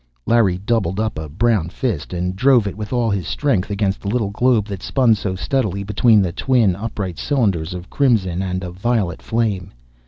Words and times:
Larry 0.25 0.57
doubled 0.57 0.99
up 0.99 1.19
a 1.19 1.29
brown 1.29 1.69
fist 1.69 2.11
and 2.11 2.35
drove 2.35 2.65
it 2.65 2.75
with 2.75 2.91
all 2.91 3.11
his 3.11 3.27
strength 3.27 3.69
against 3.69 4.01
the 4.01 4.07
little 4.07 4.31
globe 4.31 4.65
that 4.65 4.81
spun 4.81 5.13
so 5.13 5.35
steadily 5.35 5.83
between 5.83 6.23
the 6.23 6.31
twin, 6.31 6.75
upright 6.75 7.19
cylinders 7.19 7.75
of 7.75 7.91
crimson 7.91 8.41
and 8.41 8.63
of 8.63 8.73
violet 8.73 9.21
flame. 9.21 9.71